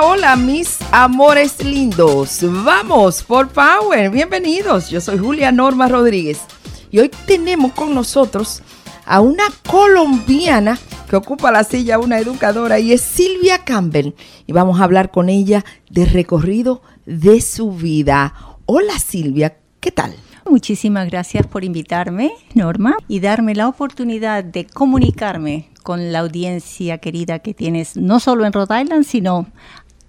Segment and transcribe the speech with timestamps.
[0.00, 2.38] Hola, mis amores lindos.
[2.42, 4.10] Vamos por Power.
[4.10, 4.90] Bienvenidos.
[4.90, 6.40] Yo soy Julia Norma Rodríguez
[6.92, 8.62] y hoy tenemos con nosotros
[9.04, 10.78] a una colombiana
[11.10, 14.14] que ocupa la silla, una educadora, y es Silvia Campbell.
[14.46, 18.34] Y vamos a hablar con ella del recorrido de su vida.
[18.66, 20.14] Hola Silvia, ¿qué tal?
[20.48, 27.40] Muchísimas gracias por invitarme, Norma, y darme la oportunidad de comunicarme con la audiencia querida
[27.40, 29.46] que tienes, no solo en Rhode Island, sino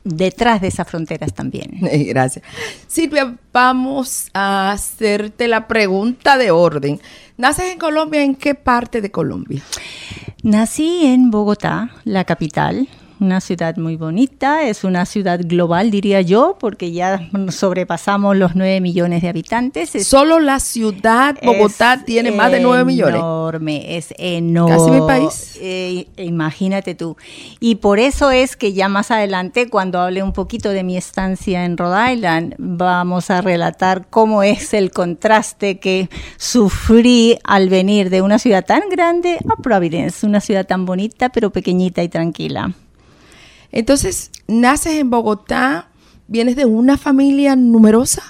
[0.10, 1.80] detrás de esas fronteras también.
[1.82, 2.44] Gracias.
[2.88, 7.00] Silvia, vamos a hacerte la pregunta de orden.
[7.38, 8.22] ¿Naces en Colombia?
[8.24, 9.62] ¿En qué parte de Colombia?
[10.44, 12.88] Nací en Bogotá, la capital,
[13.20, 18.82] una ciudad muy bonita, es una ciudad global, diría yo, porque ya sobrepasamos los 9
[18.82, 19.92] millones de habitantes.
[20.06, 23.16] Solo la ciudad Bogotá tiene más de 9 millones.
[23.16, 24.78] Enorme, es enorme.
[24.78, 25.58] Casi mi país.
[25.62, 27.18] Eh, imagínate tú.
[27.60, 31.66] Y por eso es que ya más adelante, cuando hable un poquito de mi estancia
[31.66, 38.22] en Rhode Island, vamos a relatar cómo es el contraste que sufrí al venir de
[38.22, 42.74] una ciudad tan grande a Providence, una ciudad tan bonita pero pequeñita y tranquila.
[43.72, 45.90] Entonces, naces en Bogotá,
[46.28, 48.24] vienes de una familia numerosa.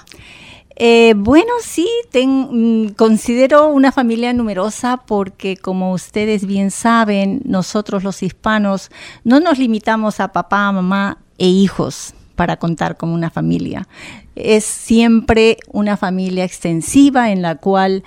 [0.76, 8.22] Eh, bueno, sí, mm, considero una familia numerosa porque como ustedes bien saben, nosotros los
[8.22, 8.90] hispanos
[9.22, 13.86] no nos limitamos a papá, mamá e hijos para contar como una familia.
[14.34, 18.02] Es siempre una familia extensiva en la cual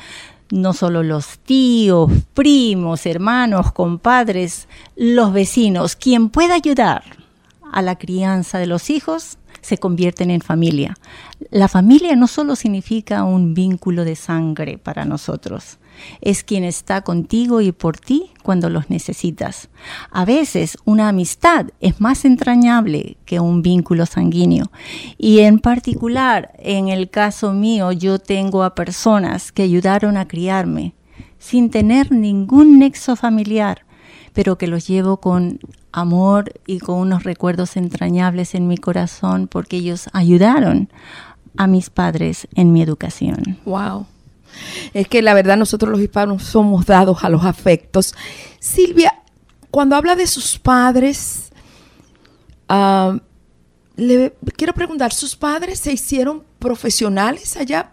[0.49, 7.22] no solo los tíos, primos, hermanos, compadres, los vecinos, quien pueda ayudar
[7.73, 10.95] a la crianza de los hijos, se convierten en familia.
[11.49, 15.79] La familia no solo significa un vínculo de sangre para nosotros,
[16.21, 19.69] es quien está contigo y por ti cuando los necesitas.
[20.11, 24.71] A veces una amistad es más entrañable que un vínculo sanguíneo.
[25.17, 30.93] Y en particular, en el caso mío, yo tengo a personas que ayudaron a criarme
[31.39, 33.85] sin tener ningún nexo familiar,
[34.33, 35.59] pero que los llevo con
[35.93, 40.89] amor y con unos recuerdos entrañables en mi corazón porque ellos ayudaron
[41.55, 43.59] a mis padres en mi educación.
[43.63, 44.07] Wow.
[44.93, 48.13] Es que la verdad nosotros los hispanos somos dados a los afectos.
[48.59, 49.13] Silvia,
[49.71, 51.51] cuando habla de sus padres,
[52.69, 53.17] ah,
[53.95, 57.91] le quiero preguntar, ¿sus padres se hicieron profesionales allá?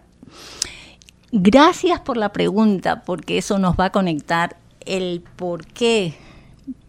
[1.31, 6.15] Gracias por la pregunta, porque eso nos va a conectar el por qué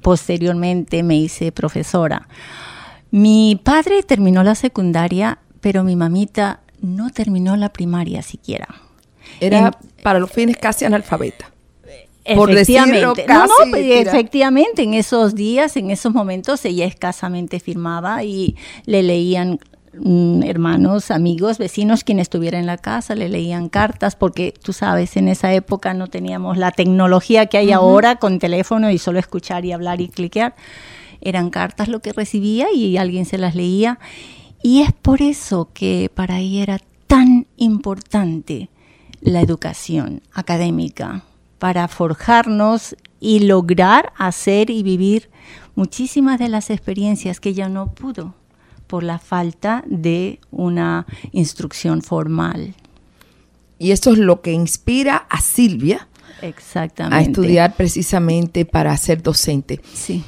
[0.02, 2.28] posteriormente me hice profesora.
[3.10, 8.68] Mi padre terminó la secundaria, pero mi mamita no terminó la primaria siquiera.
[9.40, 11.52] Era para los fines casi analfabeta.
[12.24, 18.56] Efectivamente, no, no, pues, efectivamente, en esos días, en esos momentos, ella escasamente firmaba y
[18.86, 19.58] le leían
[19.94, 25.18] Mm, hermanos, amigos, vecinos, quienes estuvieran en la casa, le leían cartas, porque tú sabes,
[25.18, 29.66] en esa época no teníamos la tecnología que hay ahora con teléfono y solo escuchar
[29.66, 30.54] y hablar y cliquear.
[31.20, 33.98] Eran cartas lo que recibía y alguien se las leía.
[34.62, 38.70] Y es por eso que para ella era tan importante
[39.20, 41.22] la educación académica,
[41.58, 45.28] para forjarnos y lograr hacer y vivir
[45.74, 48.34] muchísimas de las experiencias que ella no pudo
[48.92, 52.74] por la falta de una instrucción formal.
[53.78, 56.08] Y esto es lo que inspira a Silvia
[56.42, 57.16] Exactamente.
[57.16, 59.80] a estudiar precisamente para ser docente.
[59.94, 60.22] Sí.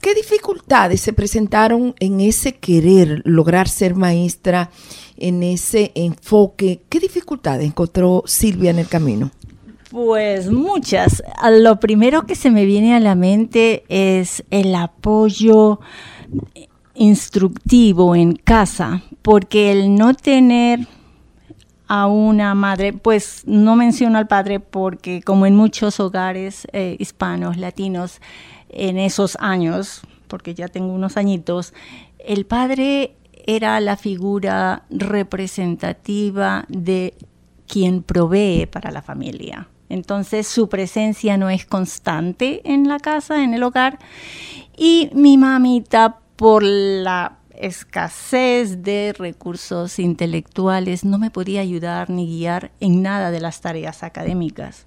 [0.00, 4.70] ¿Qué dificultades se presentaron en ese querer lograr ser maestra,
[5.18, 6.80] en ese enfoque?
[6.88, 9.32] ¿Qué dificultades encontró Silvia en el camino?
[9.90, 11.22] Pues muchas.
[11.60, 15.80] Lo primero que se me viene a la mente es el apoyo
[16.96, 20.86] instructivo en casa, porque el no tener
[21.88, 27.56] a una madre, pues no menciono al padre porque como en muchos hogares eh, hispanos,
[27.56, 28.20] latinos,
[28.68, 31.72] en esos años, porque ya tengo unos añitos,
[32.18, 33.14] el padre
[33.46, 37.14] era la figura representativa de
[37.68, 39.68] quien provee para la familia.
[39.88, 44.00] Entonces su presencia no es constante en la casa, en el hogar.
[44.76, 52.70] Y mi mamita por la escasez de recursos intelectuales no me podía ayudar ni guiar
[52.80, 54.86] en nada de las tareas académicas,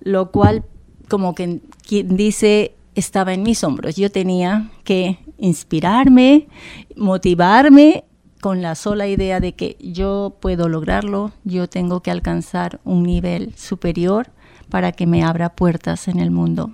[0.00, 0.64] lo cual,
[1.08, 3.96] como quien dice, estaba en mis hombros.
[3.96, 6.48] Yo tenía que inspirarme,
[6.96, 8.04] motivarme
[8.40, 13.54] con la sola idea de que yo puedo lograrlo, yo tengo que alcanzar un nivel
[13.56, 14.30] superior
[14.68, 16.72] para que me abra puertas en el mundo.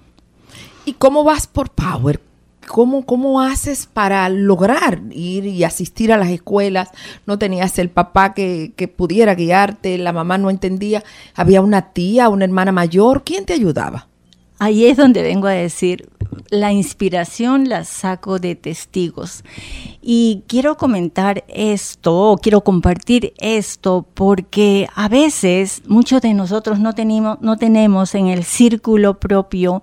[0.85, 2.28] ¿Y cómo vas por Power?
[2.69, 6.91] ¿Cómo, ¿cómo haces para lograr ir y asistir a las escuelas?
[7.27, 11.03] No tenías el papá que, que pudiera guiarte, la mamá no entendía,
[11.35, 14.09] había una tía, una hermana mayor, ¿quién te ayudaba?
[14.61, 16.09] Ahí es donde vengo a decir,
[16.51, 19.45] la inspiración la saco de testigos.
[20.03, 27.41] Y quiero comentar esto, quiero compartir esto, porque a veces muchos de nosotros no tenemos,
[27.41, 29.83] no tenemos en el círculo propio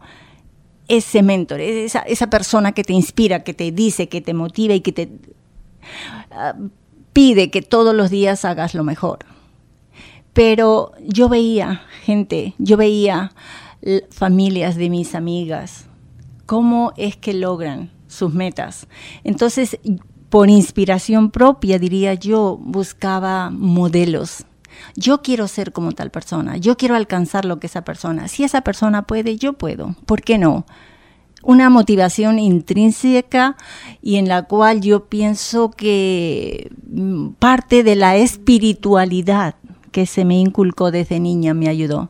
[0.88, 4.82] ese mentor, esa, esa persona que te inspira, que te dice, que te motiva y
[4.82, 5.10] que te
[6.32, 6.70] uh,
[7.14, 9.20] pide que todos los días hagas lo mejor.
[10.34, 13.32] Pero yo veía gente, yo veía
[14.10, 15.86] familias de mis amigas,
[16.46, 18.88] cómo es que logran sus metas.
[19.24, 19.78] Entonces,
[20.30, 24.46] por inspiración propia, diría yo, buscaba modelos.
[24.96, 28.28] Yo quiero ser como tal persona, yo quiero alcanzar lo que esa persona.
[28.28, 29.96] Si esa persona puede, yo puedo.
[30.06, 30.66] ¿Por qué no?
[31.44, 33.56] Una motivación intrínseca
[34.02, 39.56] y en la cual yo pienso que mm, parte de la espiritualidad
[39.96, 42.10] que se me inculcó desde niña me ayudó.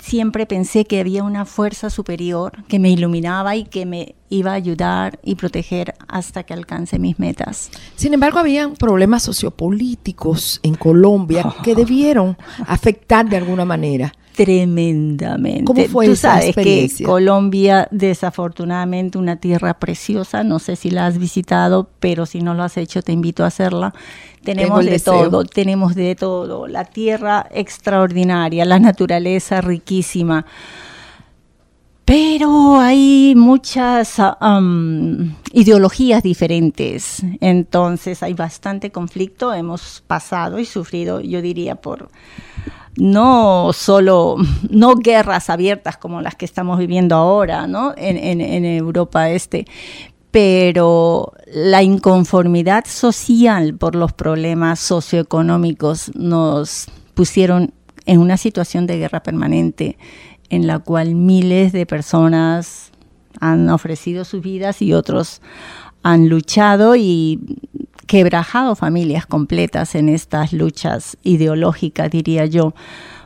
[0.00, 4.54] Siempre pensé que había una fuerza superior que me iluminaba y que me iba a
[4.54, 7.70] ayudar y proteger hasta que alcance mis metas.
[7.96, 15.64] Sin embargo, había problemas sociopolíticos en Colombia que debieron afectar de alguna manera tremendamente.
[15.64, 16.88] ¿Cómo fue Tú esa sabes que?
[17.04, 20.44] Colombia, desafortunadamente, una tierra preciosa.
[20.44, 23.48] No sé si la has visitado, pero si no lo has hecho, te invito a
[23.48, 23.92] hacerla.
[24.44, 25.28] Tenemos de deseo.
[25.28, 26.68] todo, tenemos de todo.
[26.68, 30.46] La tierra extraordinaria, la naturaleza riquísima.
[32.08, 34.16] Pero hay muchas
[35.52, 39.52] ideologías diferentes, entonces hay bastante conflicto.
[39.52, 42.08] Hemos pasado y sufrido, yo diría, por
[42.96, 44.36] no solo,
[44.70, 47.92] no guerras abiertas como las que estamos viviendo ahora, ¿no?
[47.98, 49.66] En Europa Este,
[50.30, 57.74] pero la inconformidad social por los problemas socioeconómicos nos pusieron
[58.06, 59.98] en una situación de guerra permanente
[60.50, 62.90] en la cual miles de personas
[63.40, 65.40] han ofrecido sus vidas y otros
[66.02, 67.40] han luchado y
[68.06, 72.74] quebrajado familias completas en estas luchas ideológicas, diría yo,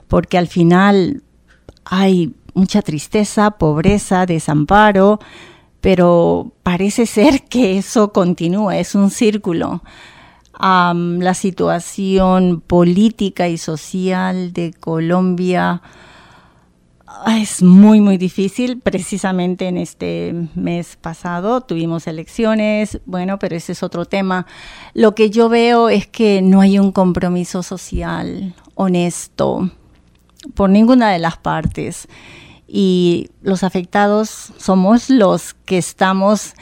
[0.09, 1.23] porque al final
[1.85, 5.21] hay mucha tristeza, pobreza, desamparo,
[5.81, 9.83] pero parece ser que eso continúa, es un círculo.
[10.61, 15.83] La situación política y social de Colombia
[17.26, 18.81] es muy, muy difícil.
[18.81, 24.47] Precisamente en este mes pasado tuvimos elecciones, bueno, pero ese es otro tema.
[24.94, 29.70] Lo que yo veo es que no hay un compromiso social honesto
[30.55, 32.09] por ninguna de las partes.
[32.67, 36.55] Y los afectados somos los que estamos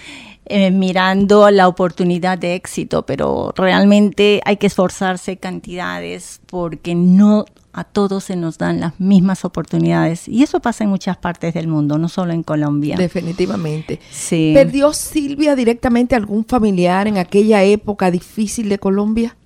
[0.51, 7.85] eh, mirando la oportunidad de éxito, pero realmente hay que esforzarse cantidades porque no a
[7.85, 10.27] todos se nos dan las mismas oportunidades.
[10.27, 12.97] Y eso pasa en muchas partes del mundo, no solo en Colombia.
[12.97, 14.01] Definitivamente.
[14.11, 14.51] Sí.
[14.53, 19.37] ¿Perdió Silvia directamente algún familiar en aquella época difícil de Colombia?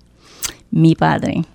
[0.71, 1.45] Mi padre.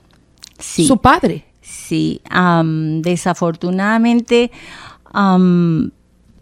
[0.60, 0.86] Sí.
[0.86, 1.44] ¿Su padre?
[1.60, 2.20] Sí.
[2.30, 4.52] am, desafortunadamente,
[5.12, 5.90] am,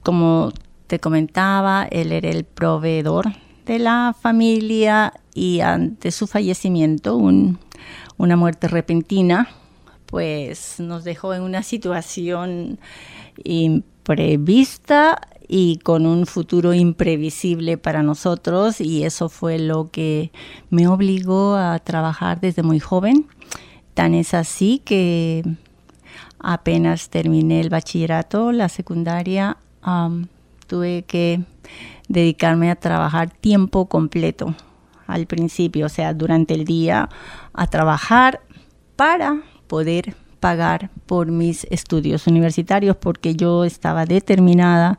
[0.02, 0.52] como
[0.88, 3.26] te comentaba, él era el proveedor
[3.66, 7.58] de la familia y ante su fallecimiento, un-
[8.16, 9.48] una muerte repentina,
[10.06, 12.78] pues nos dejó en una situación
[13.44, 20.30] imprevista y con un futuro imprevisible para nosotros y eso fue lo que
[20.70, 23.26] me obligó a trabajar desde muy joven.
[23.94, 25.42] Tan es así que
[26.38, 29.56] apenas terminé el bachillerato, la secundaria,
[30.68, 31.40] tuve que
[32.08, 34.54] dedicarme a trabajar tiempo completo
[35.08, 37.08] al principio, o sea, durante el día
[37.52, 38.40] a trabajar
[38.94, 44.98] para poder pagar por mis estudios universitarios porque yo estaba determinada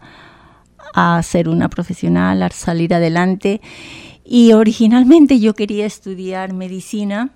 [0.93, 3.61] a ser una profesional, a salir adelante.
[4.25, 7.31] Y originalmente yo quería estudiar medicina,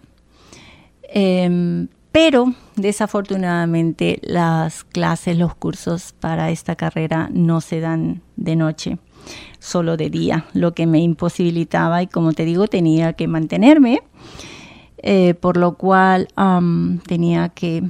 [1.04, 8.98] em, pero desafortunadamente las clases, los cursos para esta carrera no se dan de noche,
[9.60, 14.02] solo de día, lo que me imposibilitaba y como te digo tenía que mantenerme,
[14.98, 16.28] eh, por lo cual
[17.08, 17.84] tenía que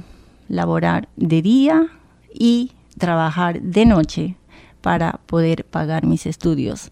[0.48, 1.86] laborar de día
[2.32, 4.36] y trabajar de noche
[4.80, 6.90] para poder pagar mis estudios.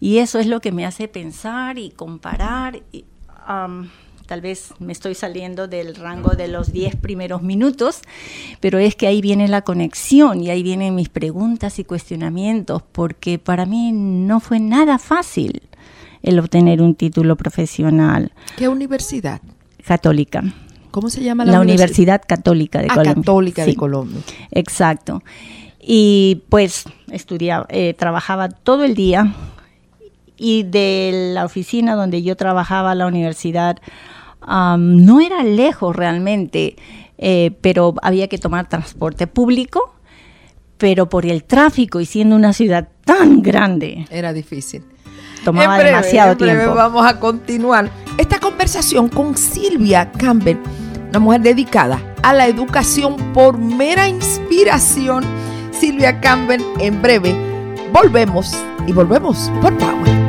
[0.00, 2.82] Y eso es lo que me hace pensar y comparar
[4.28, 8.02] tal vez me estoy saliendo del rango de los 10 primeros minutos,
[8.60, 13.38] pero es que ahí viene la conexión y ahí vienen mis preguntas y cuestionamientos, porque
[13.38, 15.62] para mí no fue nada fácil
[16.22, 18.32] el obtener un título profesional.
[18.58, 19.40] ¿Qué universidad?
[19.82, 20.44] Católica.
[20.90, 22.20] ¿Cómo se llama la, la Universidad?
[22.26, 23.14] Católica de ah, Colombia.
[23.14, 24.20] Católica de Colombia.
[24.50, 25.22] Exacto.
[25.80, 29.34] Y pues estudiaba, eh, trabajaba todo el día
[30.36, 33.78] y de la oficina donde yo trabajaba, la universidad,
[34.46, 36.76] no era lejos realmente,
[37.18, 39.94] eh, pero había que tomar transporte público,
[40.78, 44.06] pero por el tráfico y siendo una ciudad tan grande.
[44.10, 44.84] Era difícil.
[45.44, 46.74] Tomaba demasiado en breve tiempo.
[46.74, 50.58] Vamos a continuar esta conversación con Silvia Campbell,
[51.08, 55.24] una mujer dedicada a la educación por mera inspiración.
[55.72, 57.34] Silvia Campbell, en breve
[57.92, 58.52] volvemos
[58.86, 60.27] y volvemos por Power.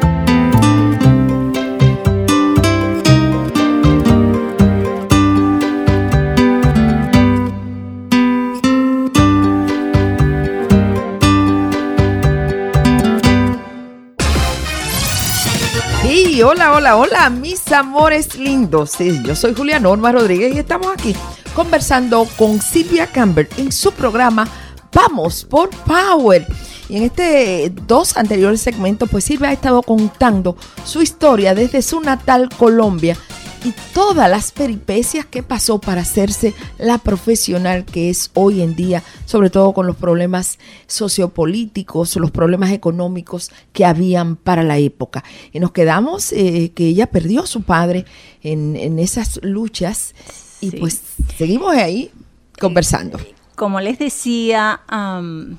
[16.42, 18.98] Hola, hola, hola, mis amores lindos.
[19.26, 21.14] Yo soy Julia Norma Rodríguez y estamos aquí
[21.54, 24.48] conversando con Silvia Campbell en su programa
[24.94, 26.48] Vamos por Power.
[26.88, 30.56] Y en este dos anteriores segmentos, pues Silvia ha estado contando
[30.86, 33.18] su historia desde su natal Colombia
[33.64, 39.04] y todas las peripecias que pasó para hacerse la profesional que es hoy en día,
[39.26, 45.24] sobre todo con los problemas sociopolíticos, los problemas económicos que habían para la época.
[45.52, 48.06] Y nos quedamos eh, que ella perdió a su padre
[48.42, 50.14] en, en esas luchas
[50.62, 50.78] y Sí.
[50.78, 51.02] pues
[51.38, 52.12] seguimos ahí
[52.60, 53.18] conversando.
[53.56, 55.58] Como les decía, am,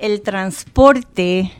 [0.00, 1.50] el transporte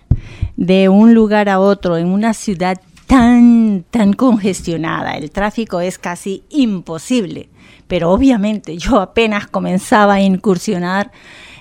[0.57, 6.45] de un lugar a otro en una ciudad tan, tan congestionada, el tráfico es casi
[6.51, 7.49] imposible.
[7.89, 11.11] Pero obviamente yo apenas comenzaba a incursionar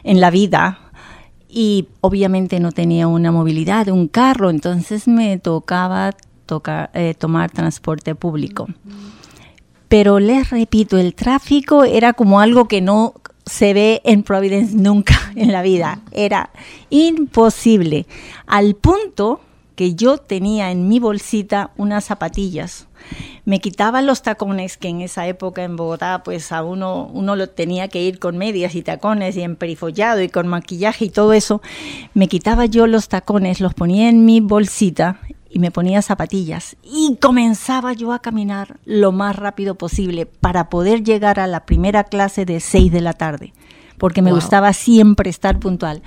[0.04, 0.78] en la vida
[1.48, 6.12] y obviamente no tenía una movilidad, un carro, entonces me tocaba
[6.46, 8.68] tocar, eh, tomar transporte público.
[9.88, 13.14] Pero les repito, el tráfico era como algo que no
[13.46, 16.02] se ve en Providence nunca en la vida.
[16.12, 16.50] Era
[16.90, 18.06] imposible.
[18.48, 19.40] Al punto
[19.78, 22.88] que yo tenía en mi bolsita unas zapatillas.
[23.46, 27.48] Me quitaba los tacones, que en esa época en Bogotá, pues a uno, uno lo
[27.48, 31.62] tenía que ir con medias y tacones y emperifollado y con maquillaje y todo eso.
[32.16, 37.16] Me quitaba yo los tacones, los ponía en mi bolsita y me ponía zapatillas y
[37.22, 42.46] comenzaba yo a caminar lo más rápido posible para poder llegar a la primera clase
[42.46, 43.54] de 6 de la tarde,
[44.00, 44.40] porque me Wow.
[44.42, 46.02] gustaba siempre estar puntual.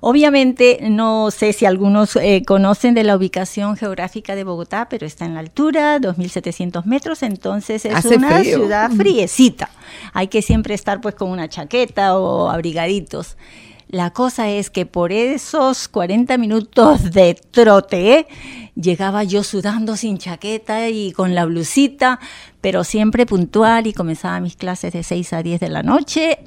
[0.00, 5.24] Obviamente, no sé si algunos eh, conocen de la ubicación geográfica de Bogotá, pero está
[5.24, 8.58] en la altura, 2.700 metros, entonces es Hace una frío.
[8.58, 9.70] ciudad friecita.
[10.12, 13.36] Hay que siempre estar pues con una chaqueta o abrigaditos.
[13.88, 18.26] La cosa es que por esos 40 minutos de trote,
[18.74, 22.20] llegaba yo sudando sin chaqueta y con la blusita,
[22.60, 26.38] pero siempre puntual y comenzaba mis clases de 6 a 10 de la noche.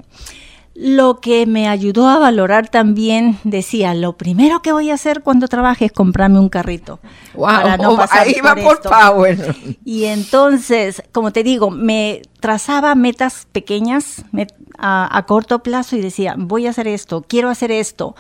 [0.74, 5.48] Lo que me ayudó a valorar también, decía, lo primero que voy a hacer cuando
[5.50, 7.00] trabaje es comprarme un carrito.
[7.34, 8.90] Wow, para no pasar ahí va por esto.
[8.90, 9.56] Power.
[9.84, 16.02] Y entonces, como te digo, me trazaba metas pequeñas met- a, a corto plazo y
[16.02, 18.16] decía, voy a hacer esto, quiero hacer esto,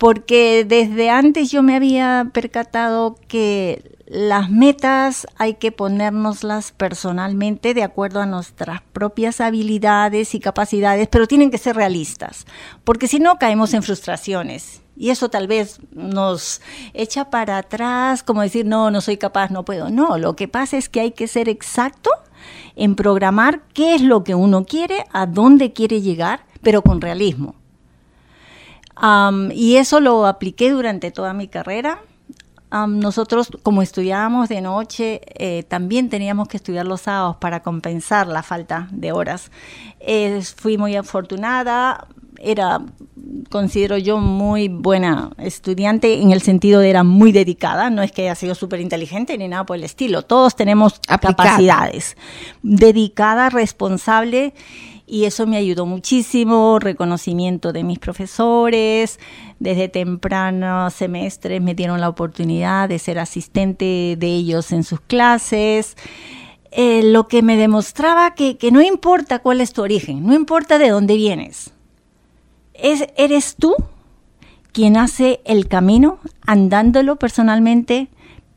[0.00, 7.82] porque desde antes yo me había percatado que las metas hay que ponérnoslas personalmente de
[7.82, 12.46] acuerdo a nuestras propias habilidades y capacidades, pero tienen que ser realistas,
[12.82, 14.80] porque si no caemos en frustraciones.
[14.96, 16.62] Y eso tal vez nos
[16.94, 19.90] echa para atrás, como decir, no, no soy capaz, no puedo.
[19.90, 22.10] No, lo que pasa es que hay que ser exacto
[22.74, 27.59] en programar qué es lo que uno quiere, a dónde quiere llegar, pero con realismo.
[29.00, 32.00] Am, y eso lo apliqué durante toda mi carrera.
[32.70, 38.26] Am, nosotros, como estudiábamos de noche, eh, también teníamos que estudiar los sábados para compensar
[38.28, 39.50] la falta de horas.
[40.00, 42.06] Eh, fui muy afortunada,
[42.38, 42.80] era,
[43.50, 48.22] considero yo, muy buena estudiante en el sentido de era muy dedicada, no es que
[48.22, 51.50] haya sido súper inteligente ni nada por el estilo, todos tenemos Aplicada.
[51.50, 52.16] capacidades,
[52.62, 54.54] dedicada, responsable
[55.10, 59.18] y eso me ayudó muchísimo, reconocimiento de mis profesores,
[59.58, 65.96] desde tempranos semestres me dieron la oportunidad de ser asistente de ellos en sus clases,
[66.70, 70.78] eh, lo que me demostraba que, que no importa cuál es tu origen, no importa
[70.78, 71.72] de dónde vienes,
[72.74, 73.74] es, eres tú
[74.72, 78.08] quien hace el camino, andándolo personalmente,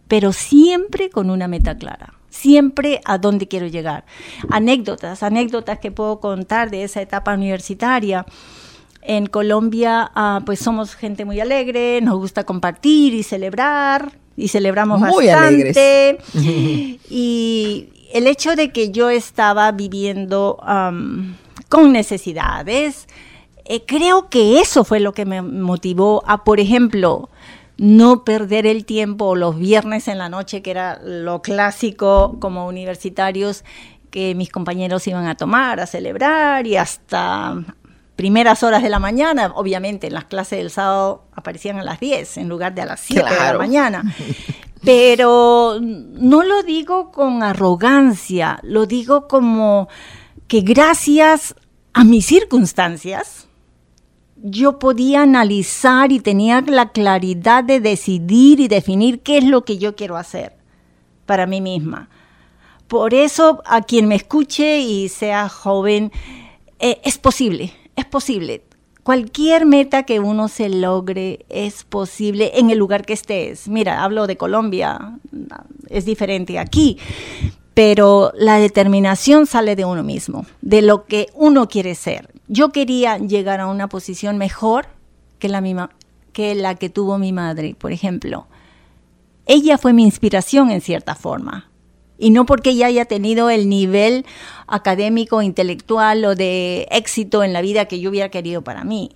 [0.07, 2.13] pero siempre con una meta clara.
[2.33, 4.05] Siempre a dónde quiero llegar.
[4.49, 8.25] Anécdotas, anécdotas que puedo contar de esa etapa universitaria.
[9.01, 14.99] En Colombia, ah, pues somos gente muy alegre, nos gusta compartir y celebrar, y celebramos
[14.99, 16.17] Muy bastante.
[17.09, 20.57] y el hecho de que yo estaba viviendo
[21.69, 23.07] con necesidades,
[23.65, 27.29] eh, creo que eso fue lo que me motivó a, por ejemplo,
[27.77, 33.63] no perder el tiempo los viernes en la noche, que era lo clásico como universitarios,
[34.11, 37.63] que mis compañeros iban a tomar, a celebrar y hasta
[38.15, 42.37] primeras horas de la mañana, obviamente en las clases del sábado aparecían a las 10
[42.37, 44.03] en lugar de a las 7 de la mañana.
[44.83, 49.87] Pero no lo digo con arrogancia, lo digo como
[50.47, 51.55] que gracias
[51.93, 53.47] a mis circunstancias,
[54.43, 59.77] yo podía analizar y tenía la claridad de decidir y definir qué es lo que
[59.77, 60.57] yo quiero hacer
[61.25, 62.09] para mí misma.
[62.89, 66.11] Por eso, a quien me escuche y sea joven,
[66.79, 68.65] eh, es posible, es posible.
[69.03, 73.69] Cualquier meta que uno se logre es posible en el lugar que estés.
[73.69, 75.19] Mira, hablo de Colombia,
[75.89, 76.97] es diferente aquí,
[77.73, 82.32] pero la determinación sale de uno mismo, de lo que uno quiere ser.
[82.53, 84.85] Yo quería llegar a una posición mejor
[85.39, 85.89] que la, misma,
[86.33, 88.45] que, la que tuvo mi madre, por ejemplo.
[89.47, 91.71] Ella fue mi inspiración en cierta forma.
[92.19, 94.23] Y no porque ella haya tenido el nivel
[94.67, 99.09] académico, intelectual o de éxito en la vida que yo hubiera querido para mí.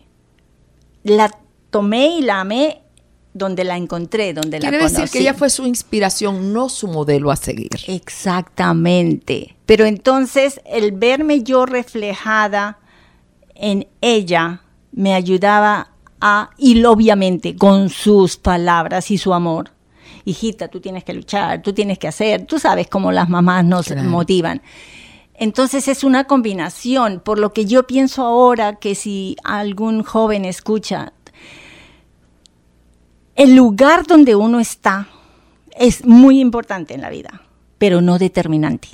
[1.03, 1.29] La
[1.69, 2.81] tomé y la amé
[3.35, 4.95] donde la encontré, donde la conocí.
[4.95, 7.69] decir que ella fue su inspiración, no su modelo a seguir.
[7.85, 9.55] Exactamente.
[9.67, 12.79] Pero entonces el verme yo reflejada
[13.59, 14.61] en ella
[14.91, 15.89] me ayudaba
[16.21, 19.71] a, y obviamente con sus palabras y su amor.
[20.25, 23.87] Hijita, tú tienes que luchar, tú tienes que hacer, tú sabes cómo las mamás nos
[23.87, 24.03] Claro.
[24.09, 24.61] motivan.
[25.35, 31.13] Entonces es una combinación, por lo que yo pienso ahora que si algún joven escucha,
[33.35, 35.07] el lugar donde uno está
[35.77, 37.43] es muy importante en la vida,
[37.77, 38.89] pero no determinante.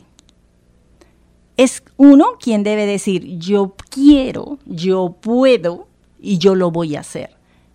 [1.57, 5.87] Es uno quien debe decir, yo quiero, yo puedo
[6.19, 7.31] y yo lo voy a hacer,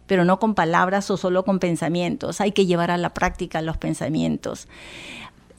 [0.06, 2.40] pero no con palabras o solo con pensamientos.
[2.40, 4.66] Hay que llevar a la práctica los pensamientos.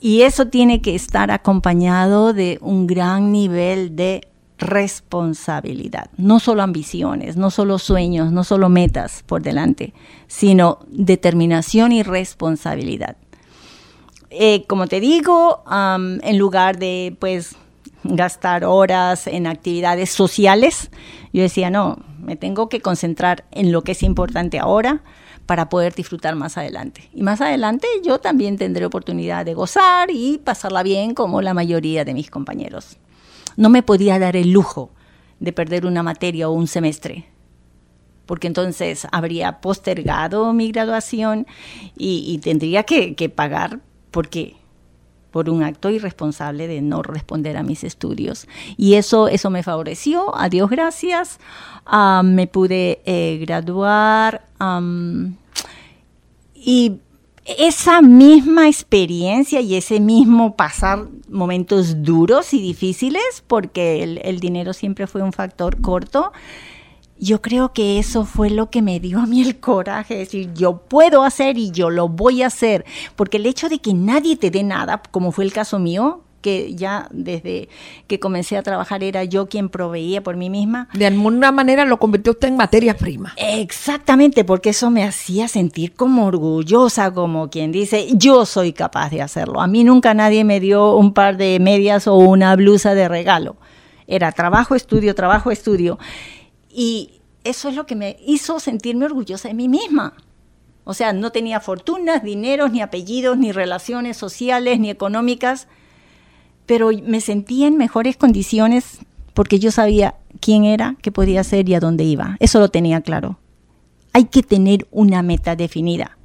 [0.00, 4.26] Y eso tiene que estar acompañado de un gran nivel de
[4.60, 6.10] responsabilidad.
[6.16, 9.94] No solo ambiciones, no solo sueños, no solo metas por delante,
[10.26, 13.16] sino determinación y responsabilidad.
[14.30, 17.56] Eh, como te digo, en lugar de pues
[18.04, 20.90] gastar horas en actividades sociales,
[21.32, 25.02] yo decía, no, me tengo que concentrar en lo que es importante ahora
[25.46, 27.10] para poder disfrutar más adelante.
[27.12, 32.04] Y más adelante yo también tendré oportunidad de gozar y pasarla bien como la mayoría
[32.04, 32.98] de mis compañeros.
[33.56, 34.90] No me podía dar el lujo
[35.40, 37.26] de perder una materia o un semestre,
[38.26, 41.46] porque entonces habría postergado mi graduación
[41.96, 44.59] y, tendría que pagar porque
[45.30, 48.46] por un acto irresponsable de no responder a mis estudios.
[48.76, 51.38] Y eso, eso me favoreció, a Dios gracias.
[52.22, 54.46] Me pude eh, graduar
[56.54, 56.98] y
[57.44, 65.06] esa misma experiencia y ese mismo pasar momentos duros y difíciles, porque el dinero siempre
[65.06, 66.32] fue un factor corto,
[67.20, 70.52] yo creo que eso fue lo que me dio a mí el coraje, de decir,
[70.54, 74.36] yo puedo hacer y yo lo voy a hacer, porque el hecho de que nadie
[74.36, 77.68] te dé nada, como fue el caso mío, que ya desde
[78.06, 80.88] que comencé a trabajar era yo quien proveía por mí misma.
[80.94, 83.34] De alguna manera lo convirtió usted en materia prima.
[83.36, 89.22] Exactamente, porque eso me hacía sentir como orgullosa, como quien dice, yo soy capaz de
[89.22, 89.60] hacerlo.
[89.60, 93.56] A mí nunca nadie me dio un par de medias o una blusa de regalo.
[94.06, 95.98] Era trabajo, estudio, trabajo, estudio.
[96.72, 100.14] Y eso es lo que me hizo sentirme orgullosa de mí misma.
[100.84, 105.68] O sea, no tenía fortunas, dineros, ni apellidos, ni relaciones sociales, ni económicas,
[106.66, 108.98] pero me sentía en mejores condiciones
[109.34, 112.36] porque yo sabía quién era, qué podía hacer y a dónde iba.
[112.40, 113.38] Eso lo tenía claro.
[114.12, 116.18] Hay que tener una meta definida,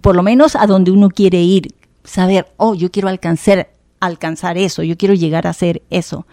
[0.00, 4.82] por lo menos a donde uno quiere ir, saber, oh, yo quiero alcanzar, alcanzar eso,
[4.82, 6.26] yo quiero llegar a hacer eso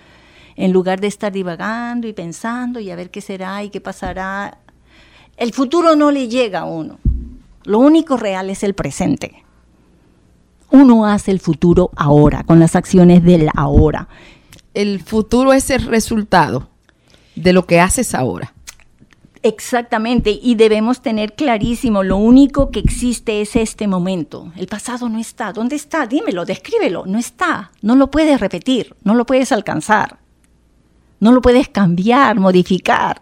[0.57, 4.57] en lugar de estar divagando y pensando y a ver qué será y qué pasará.
[5.37, 6.97] El futuro no le llega a uno.
[7.63, 9.43] Lo único real es el presente.
[10.71, 14.09] Uno hace el futuro ahora, con las acciones del ahora.
[14.73, 16.67] El futuro es el resultado
[17.35, 18.53] de lo que haces ahora.
[19.43, 24.51] Exactamente, y debemos tener clarísimo, lo único que existe es este momento.
[24.57, 25.53] El pasado no está.
[25.53, 26.07] ¿Dónde está?
[26.07, 27.05] Dímelo, descríbelo.
[27.05, 27.71] No está.
[27.81, 30.17] No lo puedes repetir, no lo puedes alcanzar.
[31.19, 33.21] No lo puedes cambiar, modificar.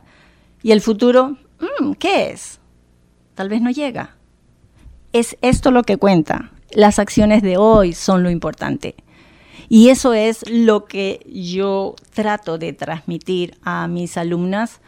[0.61, 2.59] Y el futuro, mm, ¿qué es?
[3.35, 4.15] Tal vez no llega.
[5.13, 6.51] Es esto lo que cuenta.
[6.71, 8.95] Las acciones de hoy son lo importante.
[9.69, 14.81] Y eso es lo que yo trato de transmitir a mis alumnas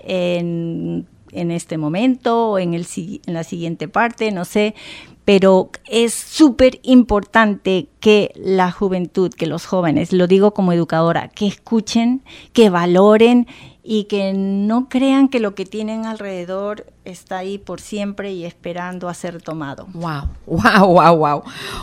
[0.00, 4.74] en, este momento en, el, en la siguiente parte, no sé,
[5.26, 11.48] pero es súper importante que la juventud, que los jóvenes, lo digo como educadora, que
[11.48, 13.48] escuchen, que valoren
[13.88, 19.08] y que no crean que lo que tienen alrededor está ahí por siempre y esperando
[19.08, 19.86] a ser tomado.
[19.94, 21.42] Wow, wow, wow, wow.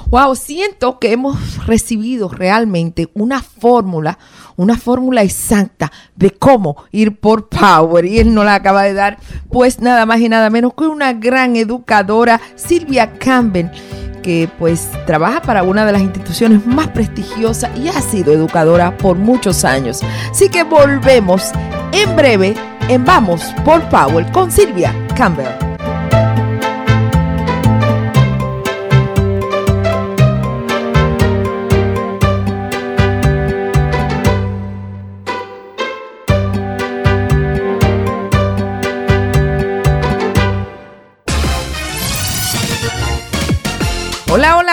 [0.10, 4.20] Wow, siento que hemos recibido realmente una fórmula,
[4.58, 9.18] una fórmula exacta de cómo ir por Power y él nos la acaba de dar
[9.50, 13.70] pues nada más y nada menos que una gran educadora, Silvia Campbell
[14.24, 19.18] que pues trabaja para una de las instituciones más prestigiosas y ha sido educadora por
[19.18, 20.02] muchos años.
[20.32, 21.52] Así que volvemos
[21.92, 22.56] en breve
[22.90, 25.73] en Vamos por Power con Silvia Campbell.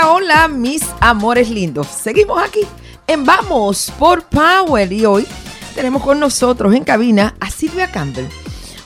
[0.03, 1.87] Hola, mis amores lindos.
[1.87, 2.61] Seguimos aquí
[3.07, 5.27] en Vamos por Power y hoy
[5.75, 8.25] tenemos con nosotros en cabina a Silvia Campbell,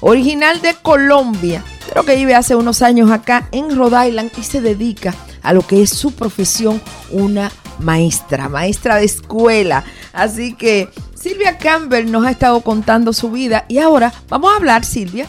[0.01, 4.61] original de Colombia, pero que vive hace unos años acá en Rhode Island y se
[4.61, 9.85] dedica a lo que es su profesión, una maestra, maestra de escuela.
[10.13, 14.85] Así que Silvia Campbell nos ha estado contando su vida y ahora vamos a hablar,
[14.85, 15.27] Silvia,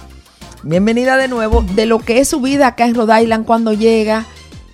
[0.64, 4.26] bienvenida de nuevo, de lo que es su vida acá en Rhode Island cuando llega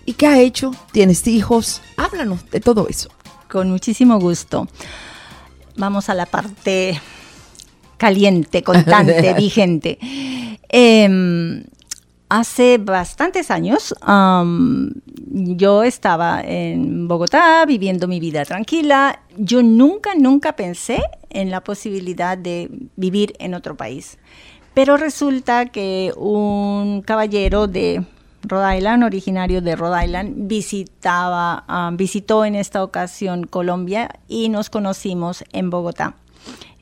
[0.06, 0.72] ¿Y qué ha hecho?
[0.92, 1.82] ¿Tienes hijos?
[1.98, 3.10] Háblanos de todo eso.
[3.50, 4.68] Con muchísimo gusto.
[5.76, 7.00] Vamos a la parte
[7.98, 10.00] caliente, contante, vigente.
[10.70, 11.64] Em,
[12.30, 13.94] hace bastantes años
[15.28, 19.22] yo estaba en Bogotá viviendo mi vida tranquila.
[19.38, 24.18] Yo nunca, nunca pensé en la posibilidad de vivir en otro país.
[24.74, 28.04] Pero resulta que un caballero de
[28.44, 34.70] Rhode Island, originario de Rhode Island, visitaba, um, visitó en esta ocasión Colombia y nos
[34.70, 36.16] conocimos en Bogotá.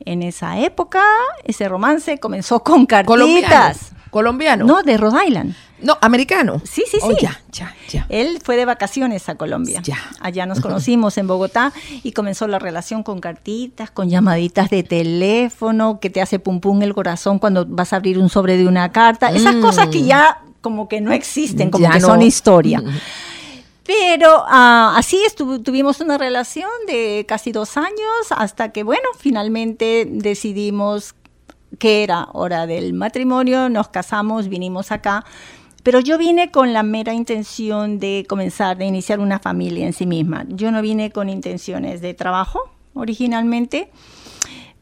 [0.04, 1.02] En esa época,
[1.44, 3.92] ese romance comenzó con cartitas.
[4.10, 4.64] ¿Colombiano?
[4.64, 5.54] No, de Rhode Island.
[5.82, 6.60] No, americano.
[6.64, 7.16] Sí, sí, oh, sí.
[7.20, 8.06] ya, ya, ya.
[8.08, 9.80] Él fue de vacaciones a Colombia.
[9.82, 9.98] Ya.
[10.20, 16.00] Allá nos conocimos en Bogotá y comenzó la relación con cartitas, con llamaditas de teléfono,
[16.00, 18.92] que te hace pum pum el corazón cuando vas a abrir un sobre de una
[18.92, 19.30] carta.
[19.30, 19.60] Esas mm.
[19.60, 22.82] cosas que ya como que no existen, como que son historia.
[23.84, 31.14] Pero ah, así tuvimos una relación de casi dos años hasta que, bueno, finalmente decidimos
[31.78, 35.24] que era hora del matrimonio, nos casamos, vinimos acá.
[35.82, 40.06] Pero yo vine con la mera intención de comenzar, de iniciar una familia en sí
[40.06, 40.44] misma.
[40.48, 43.90] Yo no vine con intenciones de trabajo originalmente,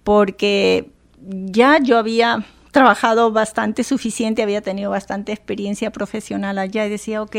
[0.02, 2.44] porque ya yo había
[2.78, 7.36] trabajado bastante suficiente, había tenido bastante experiencia profesional allá y decía, ok,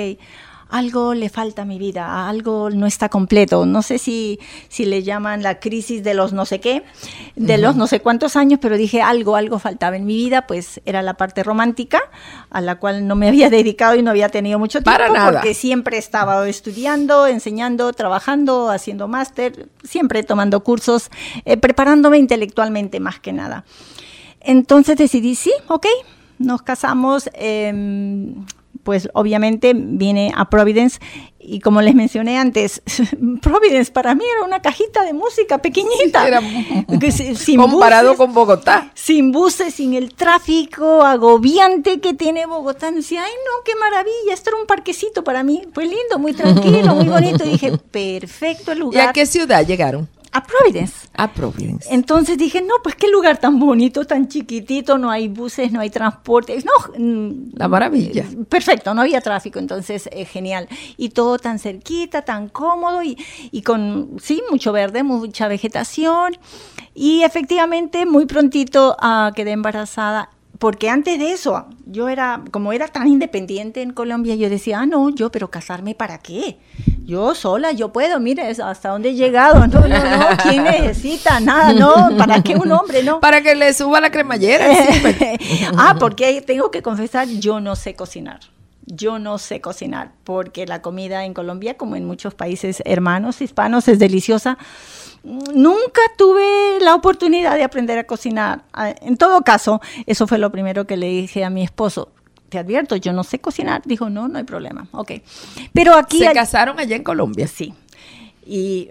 [0.70, 3.66] algo le falta a mi vida, algo no está completo.
[3.66, 6.84] No sé si, si le llaman la crisis de los no sé qué,
[7.36, 10.80] de los no sé cuántos años, pero dije algo, algo faltaba en mi vida, pues
[10.86, 12.02] era la parte romántica,
[12.52, 15.32] a la cual no me había dedicado y no había tenido mucho tiempo, Para nada.
[15.32, 21.10] porque siempre estaba estudiando, enseñando, trabajando, haciendo máster, siempre tomando cursos,
[21.46, 23.66] eh, preparándome intelectualmente más que nada.
[24.42, 25.86] Entonces decidí, sí, ok,
[26.38, 27.30] nos casamos.
[27.34, 28.46] Em,
[28.84, 31.00] pues obviamente vine a Providence
[31.40, 32.82] y como les mencioné antes,
[33.42, 36.28] Providence para mí era una cajita de música pequeñita.
[36.28, 36.42] Era
[37.36, 38.92] sin comparado con Bogotá.
[38.94, 42.92] Sin buses, sin el tráfico agobiante que tiene Bogotá.
[42.92, 45.62] Decía, ay no, qué maravilla, esto era un parquecito para mí.
[45.74, 47.46] Fue lindo, muy tranquilo, muy bonito.
[47.46, 49.06] Y dije, perfecto el lugar.
[49.06, 50.08] ¿Y a qué ciudad llegaron?
[50.32, 51.08] A Providence.
[51.16, 51.88] A Providence.
[51.92, 55.90] Entonces dije, no, pues qué lugar tan bonito, tan chiquitito, no hay buses, no hay
[55.90, 56.64] transporte.
[56.64, 58.26] No, mm, la maravilla.
[58.48, 60.68] Perfecto, no había tráfico, entonces eh, genial.
[60.98, 63.18] Y todo tan cerquita, tan cómodo y,
[63.52, 66.38] y con, sí, mucho verde, mucha vegetación.
[66.94, 72.90] Y efectivamente, muy prontito uh, quedé embarazada porque antes de eso, yo era, como era
[72.90, 76.60] tan independiente en Colombia, yo decía, ah, no, yo, pero casarme para qué?
[77.10, 79.66] Yo sola, yo puedo, mire hasta dónde he llegado.
[79.68, 81.40] No, no, no, ¿quién necesita?
[81.40, 83.04] Nada, no, ¿para qué un hombre?
[83.04, 83.20] No.
[83.20, 84.68] Para que le suba la cremallera.
[85.78, 88.40] ah, porque tengo que confesar, yo no sé cocinar.
[88.86, 93.88] Yo no sé cocinar, porque la comida en Colombia, como en muchos países hermanos hispanos,
[93.88, 94.58] es deliciosa.
[95.24, 98.62] Nunca tuve la oportunidad de aprender a cocinar.
[98.72, 102.10] Ah, en todo caso, eso fue lo primero que le dije a mi esposo
[102.50, 103.82] te advierto, yo no sé cocinar.
[103.86, 104.88] Dijo, no, no hay problema.
[104.92, 105.14] Ok.
[105.74, 106.20] Pero aquí...
[106.20, 107.48] ¿Se casaron allá en Colombia?
[107.48, 107.74] Sí.
[108.46, 108.90] Y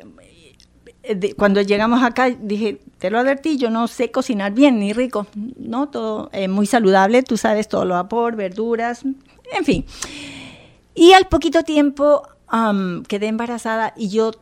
[1.36, 5.26] cuando llegamos acá, dije, te lo advertí, yo no sé cocinar bien ni rico.
[5.34, 9.84] No, todo eh, muy saludable, tú sabes, todo lo vapor, verduras, en fin.
[10.94, 12.22] Y al poquito tiempo
[13.08, 14.32] quedé embarazada y yo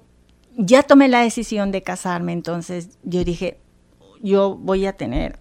[0.56, 3.58] ya tomé la decisión de casarme, entonces yo dije,
[4.22, 5.38] yo voy a tener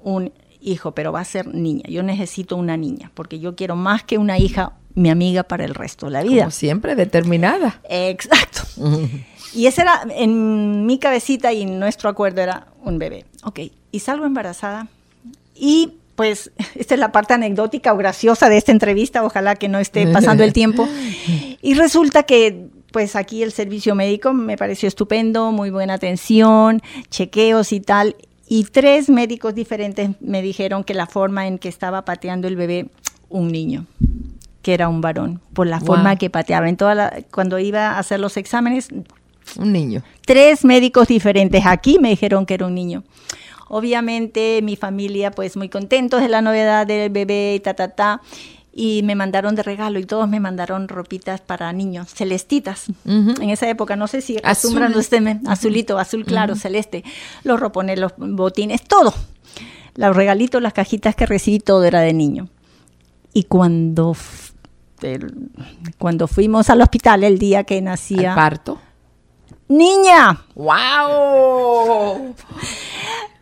[0.00, 1.84] un hijo, pero va a ser niña.
[1.88, 5.74] Yo necesito una niña, porque yo quiero más que una hija, mi amiga para el
[5.74, 6.42] resto de la vida.
[6.42, 7.80] Como siempre, determinada.
[7.88, 8.62] Exacto.
[9.54, 13.24] y ese era, en mi cabecita y nuestro acuerdo era un bebé.
[13.44, 13.60] Ok,
[13.92, 14.88] y salgo embarazada
[15.54, 19.78] y pues esta es la parte anecdótica o graciosa de esta entrevista, ojalá que no
[19.78, 20.88] esté pasando el tiempo.
[21.60, 27.72] Y resulta que pues aquí el servicio médico me pareció estupendo, muy buena atención, chequeos
[27.72, 28.16] y tal.
[28.48, 32.88] Y tres médicos diferentes me dijeron que la forma en que estaba pateando el bebé,
[33.28, 33.86] un niño,
[34.62, 36.68] que era un varón, por la forma que pateaba.
[36.68, 38.88] En toda cuando iba a hacer los exámenes,
[39.56, 40.02] un niño.
[40.26, 43.04] Tres médicos diferentes aquí me dijeron que era un niño.
[43.68, 48.22] Obviamente mi familia pues muy contentos de la novedad del bebé y ta, ta, ta.
[48.80, 52.86] Y me mandaron de regalo y todos me mandaron ropitas para niños, celestitas.
[53.04, 57.02] En esa época, no sé si acostumbran ustedes, azulito, azul claro, celeste,
[57.42, 59.12] los ropones, los botines, todo.
[59.96, 62.50] Los regalitos, las cajitas que recibí, todo era de niño.
[63.32, 64.16] Y cuando,
[65.98, 68.36] cuando fuimos al hospital el día que nacía...
[68.36, 68.78] parto?
[69.66, 70.44] ¡Niña!
[70.54, 72.32] ¡Wow!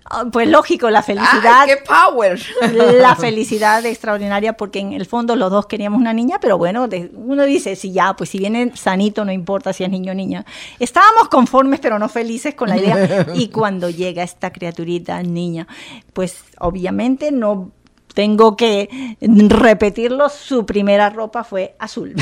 [0.09, 1.67] Ah, pues lógico, la felicidad.
[1.67, 2.41] ¡Qué power!
[3.01, 7.45] La felicidad extraordinaria, porque en el fondo los dos queríamos una niña, pero bueno, uno
[7.45, 10.45] dice, si ya, pues si viene sanito, no importa si es niño o niña.
[10.79, 13.27] Estábamos conformes, pero no felices con la idea.
[13.35, 15.67] Y cuando llega esta criaturita, niña,
[16.13, 17.73] pues obviamente no
[18.17, 22.15] tengo que repetirlo, su primera ropa fue azul.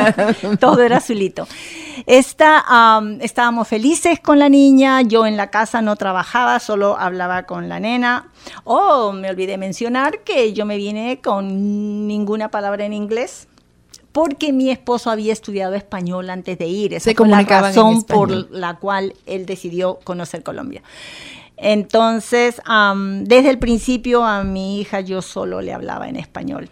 [0.60, 1.48] Todo era azulito.
[2.06, 2.64] Esta,
[3.20, 7.80] estábamos felices con la niña, yo en la casa no trabajaba, solo hablaba con la
[7.80, 8.30] nena.
[8.62, 13.48] Oh, me olvidé mencionar que yo me vine con ninguna palabra en inglés
[14.12, 16.94] porque mi esposo había estudiado español antes de ir.
[16.94, 20.82] Esa fue la razón por la cual él decidió conocer Colombia.
[21.62, 22.60] Entonces,
[23.20, 26.68] desde el principio a mi hija yo solo le hablaba en español.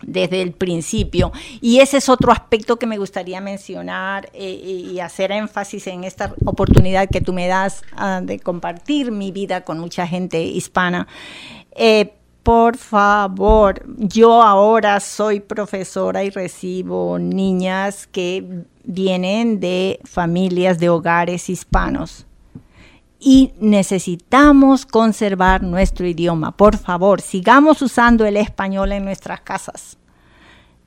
[0.00, 1.32] Desde el principio.
[1.60, 4.48] Y ese es otro aspecto que me gustaría mencionar eh,
[4.92, 9.64] y hacer énfasis en esta oportunidad que tú me das ah, de compartir mi vida
[9.64, 11.08] con mucha gente hispana.
[11.72, 20.90] Eh, por favor, yo ahora soy profesora y recibo niñas que vienen de familias de
[20.90, 22.27] hogares hispanos
[23.20, 26.56] y necesitamos conservar nuestro idioma.
[26.56, 29.98] Por favor, sigamos usando el español en nuestras casas.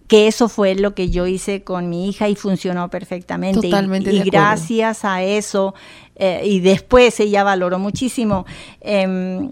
[0.07, 3.61] Que eso fue lo que yo hice con mi hija y funcionó perfectamente.
[3.61, 4.11] Totalmente.
[4.11, 5.73] Y, gracias a eso,
[6.15, 8.45] eh, y después ella valoró muchísimo.
[8.81, 9.51] Em,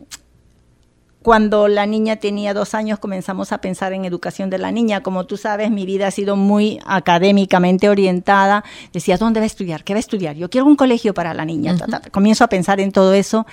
[1.21, 5.03] cuando la niña tenía dos años comenzamos a pensar en educación de la niña.
[5.03, 8.63] Como tú sabes, mi vida ha sido muy académicamente orientada.
[8.93, 9.83] Decía, ¿dónde va a estudiar?
[9.83, 10.37] ¿Qué va a estudiar?
[10.37, 11.75] Yo quiero un colegio para la niña.
[12.11, 13.45] Comienzo a pensar en todo eso.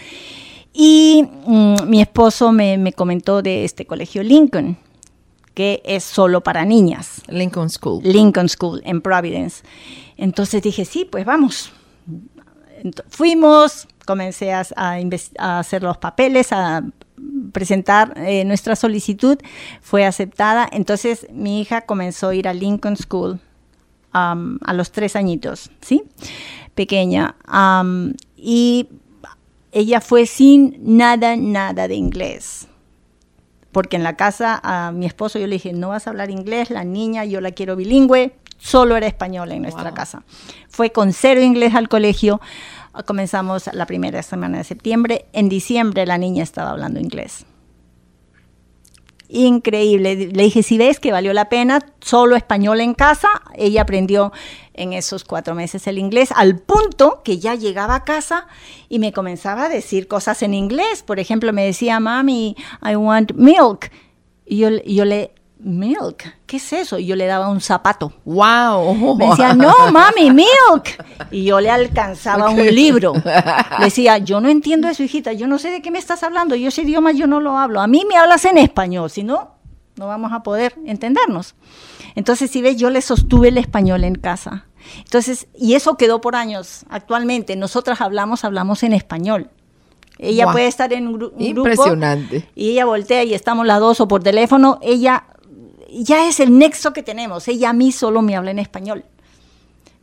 [0.73, 4.77] Y mm, mi esposo me, me comentó de este colegio Lincoln,
[5.55, 7.23] que es solo para niñas.
[7.27, 8.01] Lincoln School.
[8.05, 9.65] Lincoln School, en Providence.
[10.17, 11.73] Entonces dije, sí, pues vamos.
[13.09, 16.85] fuimos, comencé a, a, hacer los papeles, a
[17.53, 19.39] presentar eh, nuestra solicitud,
[19.81, 20.69] fue aceptada.
[20.71, 23.41] Entonces mi hija comenzó a ir a Lincoln School
[24.19, 26.03] a los tres añitos, ¿sí?
[26.75, 27.37] Pequeña.
[28.35, 28.89] y
[29.73, 32.67] ella fue sin nada, nada de inglés.
[33.73, 36.71] Porque en la casa a mi esposo yo le dije, no vas a hablar inglés,
[36.71, 40.23] la niña yo la quiero bilingüe, solo era español en nuestra casa.
[40.71, 42.41] Fue con cero inglés al colegio.
[43.05, 45.27] Comenzamos la primera semana de septiembre.
[45.33, 47.47] En diciembre la niña estaba hablando inglés.
[49.29, 50.15] Increíble.
[50.15, 54.33] Le dije, si ves que valió la pena, solo español en casa, ella aprendió
[54.75, 58.47] en esos cuatro meses el inglés, al punto que ya llegaba a casa
[58.89, 61.03] y me comenzaba a decir cosas en inglés.
[61.03, 63.91] Por ejemplo, me decía, mami, I want milk.
[64.45, 66.99] Y yo, yo le milk, ¿qué es eso?
[66.99, 68.13] Y yo le daba un zapato.
[68.25, 69.17] ¡Wow!
[69.17, 71.05] Me decía, no, mami, milk.
[71.31, 73.13] Y yo le alcanzaba un libro.
[73.79, 76.55] Le decía, yo no entiendo eso, hijita, yo no sé de qué me estás hablando,
[76.55, 77.81] yo ese idioma yo no lo hablo.
[77.81, 79.57] A mí me hablas en español, si no,
[79.97, 81.55] no vamos a poder entendernos.
[82.15, 84.67] Entonces, si ves, yo le sostuve el español en casa.
[84.99, 86.85] Entonces, y eso quedó por años.
[86.89, 89.51] Actualmente, nosotras hablamos, hablamos en español.
[90.19, 91.37] Ella puede estar en un, grupo.
[91.39, 92.49] Impresionante.
[92.55, 94.79] Y ella voltea y estamos las dos o por teléfono.
[94.81, 95.25] Ella
[96.03, 97.49] ya es el nexo que tenemos.
[97.49, 99.05] Ella a mí solo me habla en español.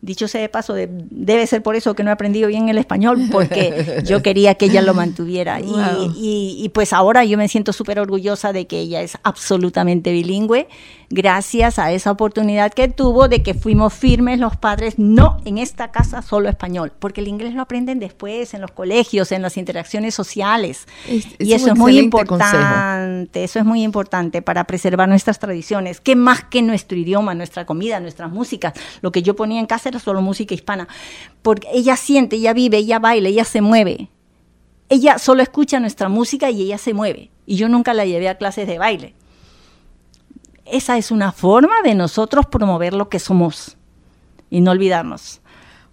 [0.01, 3.29] Dicho sea de paso, debe ser por eso que no he aprendido bien el español,
[3.31, 5.61] porque yo quería que ella lo mantuviera.
[5.61, 10.67] Y, pues ahora yo me siento súper orgullosa de que ella es absolutamente bilingüe,
[11.13, 15.91] gracias a esa oportunidad que tuvo de que fuimos firmes los padres, no en esta
[15.91, 20.15] casa solo español, porque el inglés lo aprenden después en los colegios, en las interacciones
[20.15, 20.87] sociales.
[21.07, 26.43] y eso es muy importante, eso es muy importante para preservar nuestras tradiciones, que más
[26.43, 30.53] que nuestro idioma, nuestra comida, nuestras músicas, lo que yo ponía en casa solo música
[30.53, 30.87] hispana,
[31.41, 34.09] porque ella siente, ella vive, ella baila, ella se mueve.
[34.89, 37.29] Ella solo escucha nuestra música y ella se mueve.
[37.45, 39.13] Y yo nunca la llevé a clases de baile.
[40.65, 43.77] Esa es una forma de nosotros promover lo que somos
[44.49, 45.41] y no olvidarnos.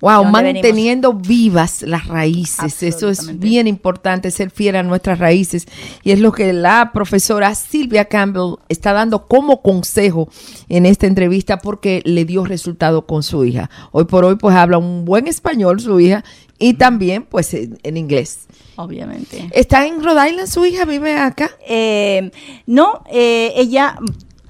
[0.01, 2.83] Wow, manteniendo vivas las raíces.
[2.83, 5.67] Eso es bien importante, ser fiel a nuestras raíces.
[6.03, 10.31] Y es lo que la profesora Silvia Campbell está dando como consejo
[10.71, 13.69] en esta entrevista porque le dio resultado con su hija.
[13.93, 16.25] Hoy por hoy pues habla un buen español su hija
[16.59, 18.47] y también pues en, inglés.
[18.77, 19.51] Obviamente.
[19.53, 20.87] ¿Está en Rhode Island su hija?
[20.87, 21.51] ¿Vive acá?
[21.69, 22.31] Eh,
[22.67, 23.99] no, eh, ella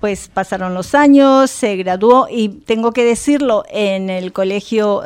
[0.00, 5.02] pues pasaron los años, se graduó y tengo que decirlo, en el colegio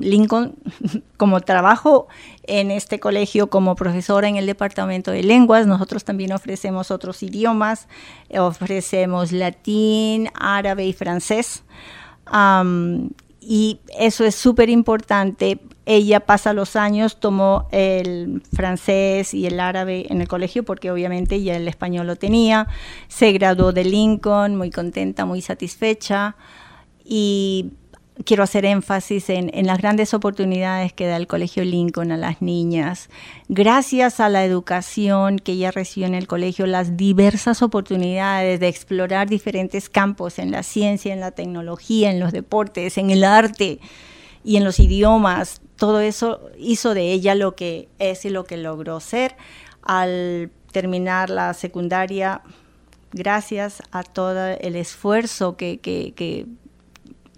[0.00, 0.54] Lincoln,
[1.16, 2.08] como trabajo
[2.42, 7.88] en este colegio como profesora en el departamento de lenguas, nosotros también ofrecemos otros idiomas,
[8.38, 11.64] ofrecemos latín, árabe y francés.
[13.40, 20.06] y eso es súper importante ella pasa los años, tomó el francés y el árabe
[20.08, 22.68] en el colegio porque obviamente ya el español lo tenía,
[23.08, 26.36] se graduó de Lincoln, muy contenta, muy satisfecha
[27.04, 27.72] y
[28.24, 33.10] quiero hacer énfasis en, las grandes oportunidades que da el Colegio Lincoln a las niñas.
[33.48, 39.28] Gracias a la educación que ella recibió en el colegio, las diversas oportunidades de explorar
[39.28, 43.80] diferentes campos en la ciencia, en la tecnología, en los deportes, en el arte
[44.44, 48.58] y en los idiomas, todo eso hizo de ella lo que es y lo que
[48.58, 49.36] logró ser.
[49.82, 52.42] Al terminar la secundaria,
[53.12, 56.46] gracias a todo el esfuerzo que,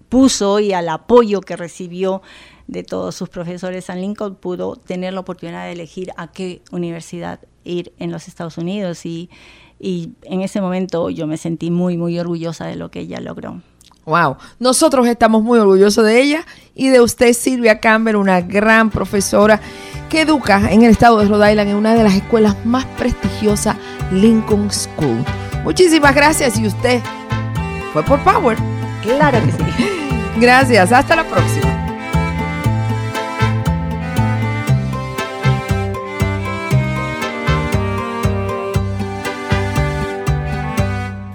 [0.08, 2.22] puso y al apoyo que recibió
[2.66, 7.40] de todos sus profesores en Lincoln, pudo tener la oportunidad de elegir a qué universidad
[7.64, 9.30] ir en los Estados Unidos y,
[9.78, 13.60] y en ese momento yo me sentí muy, muy orgullosa de lo que ella logró.
[14.06, 19.60] Wow, nosotros estamos muy orgullosos de ella y de usted, Silvia Campbell, una gran profesora
[20.08, 23.76] que educa en el estado de Rhode Island en una de las escuelas más prestigiosas,
[24.12, 25.24] Lincoln School.
[25.64, 27.00] Muchísimas gracias y usted
[27.92, 28.56] fue por Power.
[29.02, 29.86] Claro que sí.
[30.40, 31.75] Gracias, hasta la próxima.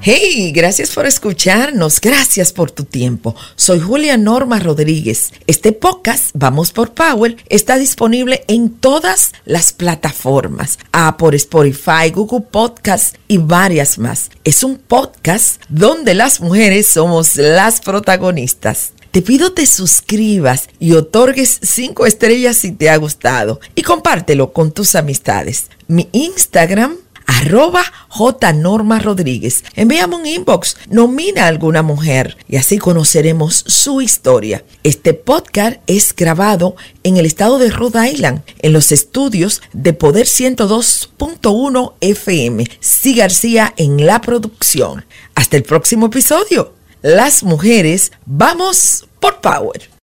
[0.03, 3.35] Hey, gracias por escucharnos, gracias por tu tiempo.
[3.55, 5.31] Soy Julia Norma Rodríguez.
[5.45, 10.79] Este podcast, Vamos por Power, está disponible en todas las plataformas,
[11.19, 14.31] por Spotify, Google Podcast y varias más.
[14.43, 18.93] Es un podcast donde las mujeres somos las protagonistas.
[19.11, 24.71] Te pido te suscribas y otorgues cinco estrellas si te ha gustado y compártelo con
[24.71, 25.67] tus amistades.
[25.87, 28.53] Mi Instagram arroba J.
[28.53, 29.63] Norma Rodríguez.
[29.75, 34.63] Envíame un inbox, nomina a alguna mujer y así conoceremos su historia.
[34.83, 40.25] Este podcast es grabado en el estado de Rhode Island, en los estudios de Poder
[40.25, 42.65] 102.1 FM.
[42.79, 45.05] Sí García en la producción.
[45.35, 46.73] Hasta el próximo episodio.
[47.01, 50.00] Las mujeres, vamos por Power.